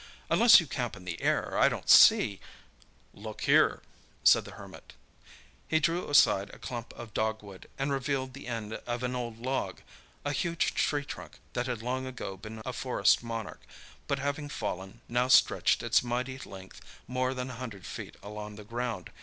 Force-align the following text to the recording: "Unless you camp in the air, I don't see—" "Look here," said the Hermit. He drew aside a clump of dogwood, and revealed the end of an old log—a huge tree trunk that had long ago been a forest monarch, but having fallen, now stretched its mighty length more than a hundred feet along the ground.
"Unless 0.31 0.59
you 0.59 0.65
camp 0.65 0.95
in 0.95 1.05
the 1.05 1.21
air, 1.21 1.55
I 1.55 1.69
don't 1.69 1.87
see—" 1.87 2.39
"Look 3.13 3.41
here," 3.41 3.83
said 4.23 4.45
the 4.45 4.53
Hermit. 4.53 4.93
He 5.67 5.79
drew 5.79 6.09
aside 6.09 6.49
a 6.49 6.57
clump 6.57 6.91
of 6.93 7.13
dogwood, 7.13 7.69
and 7.77 7.91
revealed 7.91 8.33
the 8.33 8.47
end 8.47 8.73
of 8.73 9.03
an 9.03 9.15
old 9.15 9.37
log—a 9.37 10.31
huge 10.33 10.73
tree 10.73 11.05
trunk 11.05 11.37
that 11.53 11.67
had 11.67 11.83
long 11.83 12.07
ago 12.07 12.35
been 12.35 12.63
a 12.65 12.73
forest 12.73 13.21
monarch, 13.21 13.61
but 14.07 14.17
having 14.17 14.49
fallen, 14.49 15.01
now 15.07 15.27
stretched 15.27 15.83
its 15.83 16.01
mighty 16.01 16.39
length 16.39 16.81
more 17.05 17.35
than 17.35 17.51
a 17.51 17.57
hundred 17.57 17.85
feet 17.85 18.15
along 18.23 18.55
the 18.55 18.63
ground. 18.63 19.11